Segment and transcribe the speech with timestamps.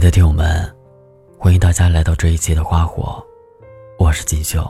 [0.00, 0.74] 爱的听友们，
[1.38, 3.22] 欢迎大家来到这一期的花火，
[3.98, 4.66] 我是锦绣。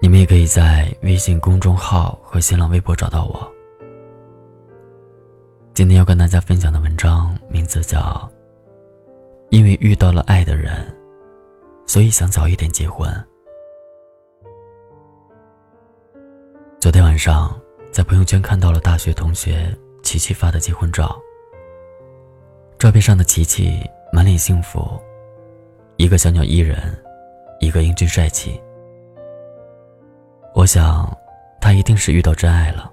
[0.00, 3.52] 你们也可以在微信公众号和新浪微博找到我。
[5.74, 8.00] 今天要跟大家分享的文章名字叫
[9.50, 10.92] 《因为遇到了爱的人，
[11.86, 13.08] 所以想早一点结婚》。
[16.80, 17.56] 昨天晚上
[17.92, 19.72] 在朋友圈看到了大学同学
[20.02, 21.16] 琪琪发的结婚照。
[22.82, 25.00] 照片上的琪琪满脸幸福，
[25.98, 26.76] 一个小鸟依人，
[27.60, 28.60] 一个英俊帅气。
[30.52, 31.16] 我想，
[31.60, 32.90] 他一定是遇到真爱了。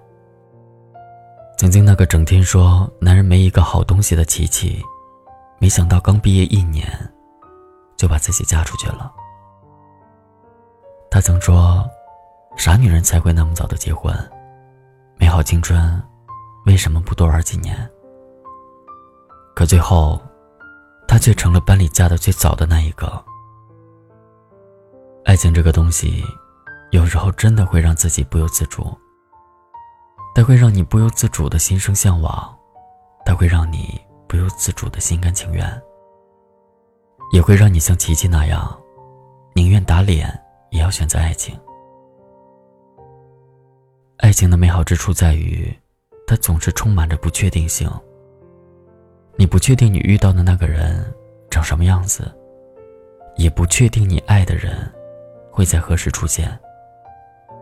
[1.58, 4.80] 曾经那个整天说男人没一个好东西的琪琪，
[5.58, 6.88] 没想到刚毕业一年，
[7.98, 9.12] 就把自己嫁出去了。
[11.10, 11.84] 他曾说，
[12.56, 14.16] 啥女人才会那么早的结婚？
[15.18, 16.00] 美好青春，
[16.68, 17.76] 为什么不多玩几年？
[19.60, 20.18] 可最后，
[21.06, 23.22] 她却成了班里嫁的最早的那一个。
[25.26, 26.24] 爱情这个东西，
[26.92, 28.98] 有时候真的会让自己不由自主。
[30.34, 32.58] 它会让你不由自主的心生向往，
[33.26, 35.70] 它会让你不由自主的心甘情愿，
[37.34, 38.82] 也会让你像琪琪那样，
[39.54, 41.60] 宁愿打脸也要选择爱情。
[44.20, 45.78] 爱情的美好之处在于，
[46.26, 47.92] 它总是充满着不确定性。
[49.40, 51.02] 你不确定你遇到的那个人
[51.50, 52.30] 长什么样子，
[53.38, 54.76] 也不确定你爱的人
[55.50, 56.60] 会在何时出现，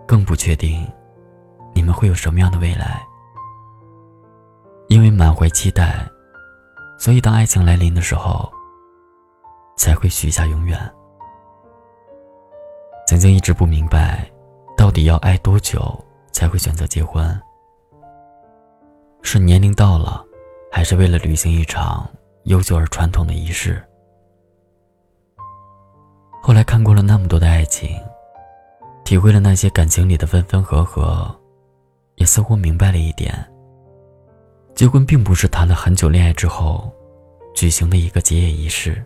[0.08, 0.92] 更不确定
[1.76, 3.00] 你们会有什么样的未来。
[4.88, 6.04] 因为满怀期待，
[6.98, 8.52] 所以当爱情来临的时候，
[9.78, 10.80] 才会许下永远。
[13.06, 14.28] 曾经一直不明白，
[14.76, 17.40] 到底要爱多久才会选择结婚？
[19.22, 20.24] 是年龄到了？
[20.72, 22.10] 还是为了履行一场
[22.44, 23.82] 悠久而传统的仪式。
[26.42, 27.90] 后来看过了那么多的爱情，
[29.04, 31.34] 体会了那些感情里的分分合合，
[32.16, 33.34] 也似乎明白了一点：
[34.76, 36.90] 结婚并不是谈了很久恋爱之后
[37.54, 39.04] 举行的一个结业仪式，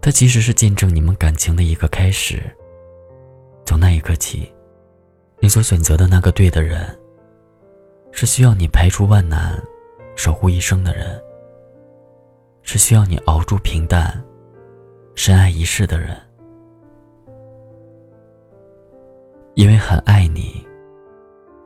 [0.00, 2.42] 它其实是见证你们感情的一个开始。
[3.64, 4.52] 从那一刻起，
[5.40, 6.96] 你所选择的那个对的人。
[8.12, 9.60] 是需要你排除万难，
[10.14, 11.20] 守护一生的人。
[12.62, 14.22] 是需要你熬住平淡，
[15.16, 16.16] 深爱一世的人。
[19.54, 20.64] 因为很爱你，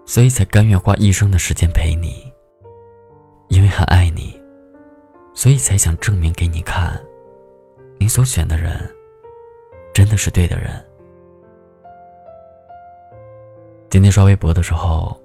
[0.06, 2.32] 所以才甘愿花一生的时间陪你。
[3.48, 4.40] 因为很爱你，
[5.34, 6.98] 所以才想证明给你看，
[7.98, 8.80] 你所选的人，
[9.92, 10.82] 真的是对的人。
[13.90, 15.20] 今天刷微博的时候。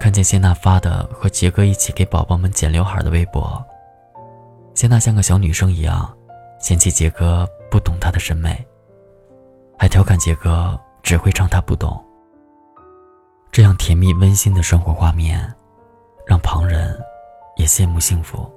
[0.00, 3.62] 看见谢娜发的和杰哥一起给宝宝们剪刘海的微博，
[4.74, 6.08] 谢娜像个小女生一样，
[6.60, 8.64] 嫌弃杰哥不懂她的审美，
[9.76, 12.02] 还调侃杰哥只会唱她不懂。
[13.50, 15.52] 这样甜蜜温馨的生活画面，
[16.24, 16.96] 让旁人
[17.56, 18.48] 也羡慕幸福。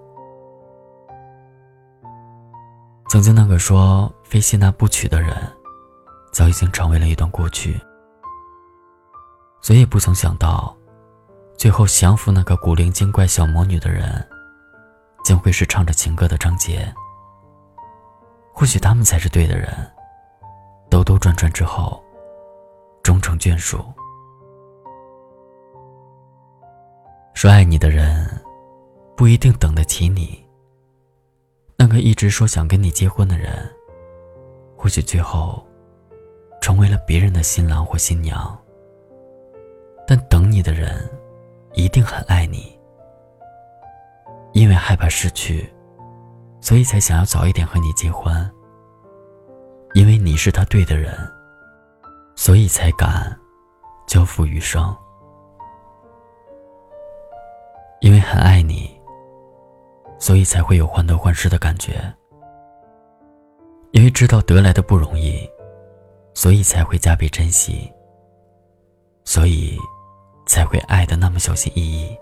[3.10, 5.36] 曾经那个说非谢娜不娶的人，
[6.32, 7.82] 早已经成为了一段过去。
[9.62, 10.78] 谁也不曾想到。
[11.62, 14.28] 最后降服那个古灵精怪小魔女的人，
[15.24, 16.92] 将会是唱着情歌的张杰。
[18.52, 19.72] 或许他们才是对的人。
[20.90, 22.04] 兜兜转转之后，
[23.04, 23.86] 终成眷属。
[27.36, 28.28] 说爱你的人，
[29.16, 30.44] 不一定等得起你。
[31.78, 33.72] 那个一直说想跟你结婚的人，
[34.76, 35.64] 或许最后，
[36.60, 38.60] 成为了别人的新郎或新娘。
[40.08, 41.08] 但等你的人。
[41.74, 42.78] 一定很爱你，
[44.54, 45.74] 因为害怕失去，
[46.60, 48.34] 所以才想要早一点和你结婚。
[49.94, 51.14] 因为你是他对的人，
[52.36, 53.38] 所以才敢
[54.08, 54.96] 交付余生。
[58.02, 59.00] 因为很爱你，
[60.18, 62.02] 所以才会有患得患失的感觉。
[63.92, 65.50] 因为知道得来的不容易，
[66.34, 67.92] 所以才会加倍珍惜。
[69.24, 69.78] 所以。
[70.52, 72.14] 才会爱的那么小心翼翼，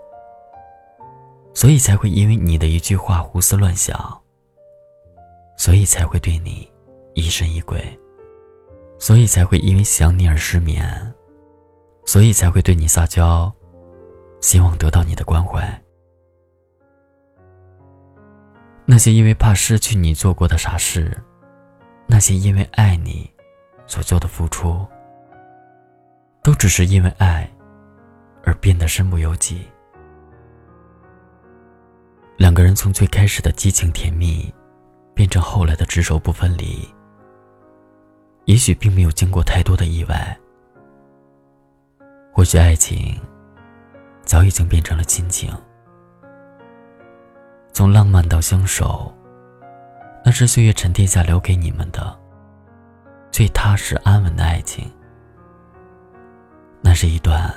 [1.52, 3.98] 所以才会因为你的一句话胡思乱想，
[5.56, 6.70] 所以才会对你
[7.14, 7.82] 疑神疑鬼，
[9.00, 11.12] 所以才会因为想你而失眠，
[12.04, 13.52] 所以才会对你撒娇，
[14.40, 15.68] 希望得到你的关怀。
[18.86, 21.20] 那些因为怕失去你做过的傻事，
[22.06, 23.28] 那些因为爱你
[23.88, 24.86] 所做的付出，
[26.44, 27.50] 都只是因为爱。
[28.44, 29.66] 而变得身不由己。
[32.36, 34.52] 两个人从最开始的激情甜蜜，
[35.14, 36.88] 变成后来的执手不分离。
[38.46, 40.36] 也许并没有经过太多的意外，
[42.32, 43.20] 或许爱情
[44.22, 45.52] 早已经变成了亲情。
[47.72, 49.14] 从浪漫到相守，
[50.24, 52.18] 那是岁月沉淀下留给你们的
[53.30, 54.90] 最踏实安稳的爱情。
[56.80, 57.54] 那是一段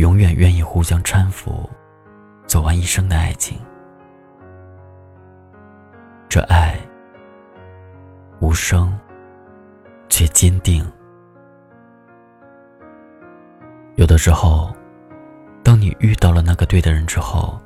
[0.00, 1.68] 永远愿意互相搀扶。
[2.46, 3.56] 走完一生的爱情，
[6.28, 6.76] 这爱
[8.40, 8.98] 无声
[10.08, 10.84] 却坚定。
[13.94, 14.74] 有的时候，
[15.62, 17.56] 当你遇到了那个对的人之后，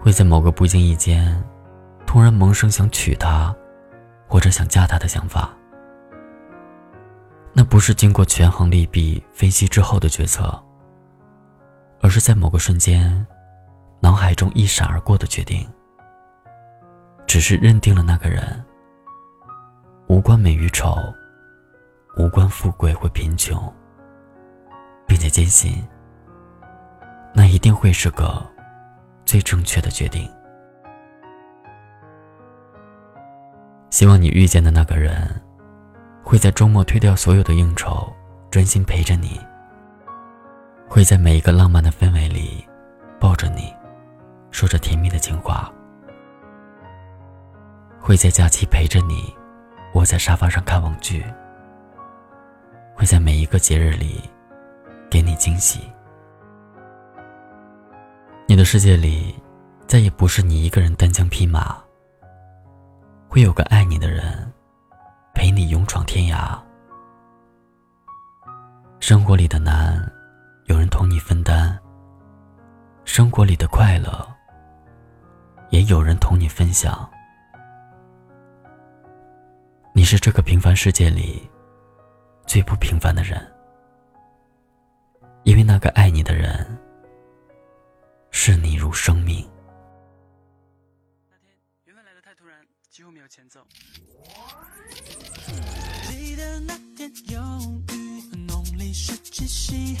[0.00, 1.42] 会在某个不经意间，
[2.06, 3.54] 突然萌生想娶她，
[4.26, 5.50] 或者想嫁她的想法。
[7.52, 10.58] 那不是经过权衡利弊分析之后的决策，
[12.00, 13.26] 而是在某个瞬间。
[14.00, 15.66] 脑海中一闪而过的决定，
[17.26, 18.64] 只是认定了那个人，
[20.06, 20.96] 无关美与丑，
[22.18, 23.72] 无关富贵或贫穷，
[25.06, 25.82] 并且坚信，
[27.34, 28.46] 那一定会是个
[29.24, 30.30] 最正确的决定。
[33.90, 35.42] 希望你遇见的那个人，
[36.22, 38.12] 会在周末推掉所有的应酬，
[38.50, 39.40] 专心陪着你；
[40.88, 42.66] 会在每一个浪漫的氛围里，
[43.20, 43.74] 抱着你。
[44.50, 45.70] 说着甜蜜的情话，
[48.00, 49.34] 会在假期陪着你，
[49.92, 51.24] 窝在沙发上看网剧。
[52.94, 54.22] 会在每一个节日里，
[55.10, 55.80] 给你惊喜。
[58.46, 59.34] 你的世界里，
[59.86, 61.76] 再也不是你一个人单枪匹马。
[63.28, 64.50] 会有个爱你的人，
[65.34, 66.58] 陪你勇闯天涯。
[69.00, 70.00] 生活里的难，
[70.66, 71.78] 有人同你分担。
[73.04, 74.36] 生活里的快乐。
[75.70, 77.10] 也有人同你分享。
[79.92, 81.50] 你是这个平凡世界里
[82.46, 83.52] 最不平凡的人，
[85.42, 86.78] 因为那个爱你的人
[88.30, 89.48] 视你如生命。
[91.84, 93.60] 缘分来的太突然，几乎没有前奏。
[96.08, 97.40] 记得那天有
[98.96, 99.96] 雨，农历十七夕，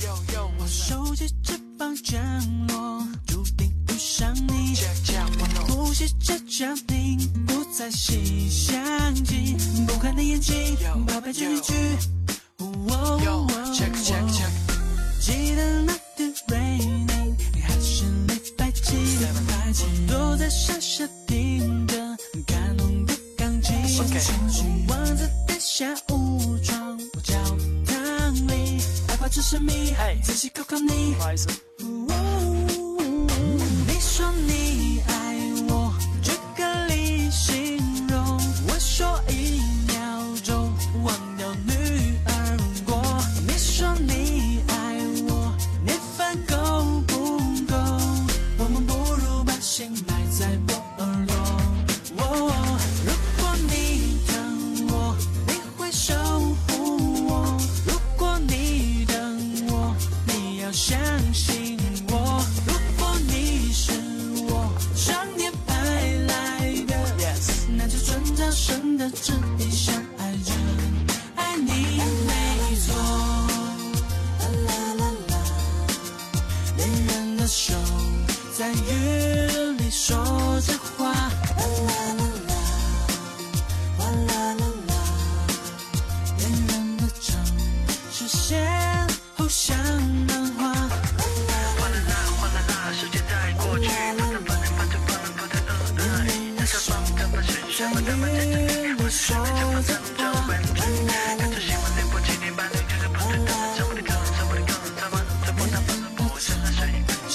[0.58, 4.74] 我收集翅膀降落，注定遇上你。
[5.68, 9.56] 呼吸着降临，不再细想起，
[9.86, 10.76] 不看的眼睛，
[11.06, 12.15] 宝贝这一句。
[30.22, 31.14] 仔细考考你。
[31.14, 31.65] 你
[61.16, 61.78] 相信
[62.10, 62.44] 我。
[62.66, 63.90] 如果你是
[64.50, 65.72] 我上天派
[66.28, 66.94] 来的，
[67.74, 69.65] 那就顺着神的旨意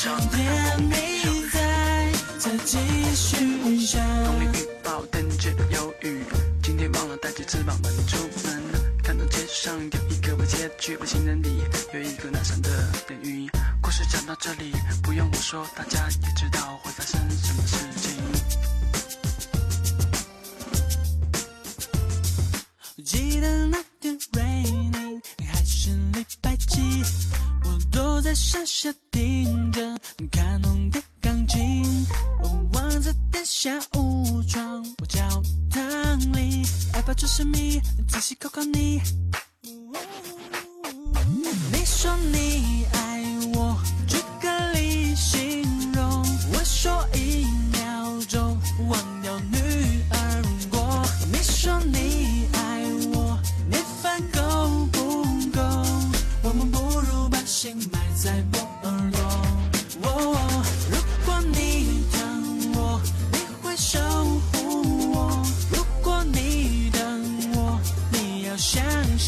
[0.02, 0.10] 谁？
[0.10, 0.42] 上天
[0.90, 0.96] 你
[1.52, 2.80] 在，再继
[3.14, 4.02] 续想。
[4.26, 6.24] 风里预报等着有雨，
[6.64, 8.64] 今天忘了带起翅膀们出门。
[9.04, 11.62] 看到街上有一个我街区，我行人里
[11.94, 13.48] 有一个南山的电鱼。
[13.80, 14.72] 故事讲到这里，
[15.04, 18.10] 不用我说，大家也知道会发生什么事情。
[23.06, 26.82] 记得那天 rainy 还是礼拜几，
[27.66, 29.31] 我躲在山下听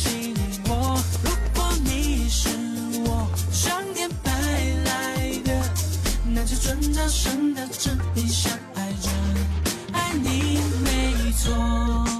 [0.03, 0.33] 经
[0.63, 2.49] 过，如果你是
[3.05, 4.31] 我上天派
[4.85, 5.49] 来的，
[6.25, 9.09] 那就转角升到正你，相爱着，
[9.93, 12.12] 爱你没错。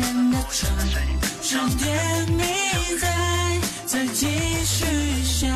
[0.00, 0.70] 人的城，
[1.42, 2.42] 终点你
[2.98, 4.26] 在，再继
[4.64, 5.50] 续想。